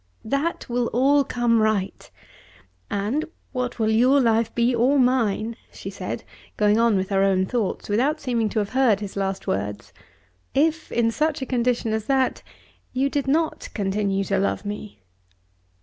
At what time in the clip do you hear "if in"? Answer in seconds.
10.55-11.11